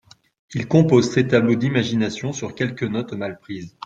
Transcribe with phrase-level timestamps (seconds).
[0.55, 3.77] Il compose ses tableaux d'imagination sur quelques notes mal prises.